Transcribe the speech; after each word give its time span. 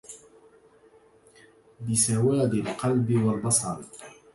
بسوادِ 1.85 2.53
القلبِ 2.53 3.23
والبَصَرِ 3.23 3.83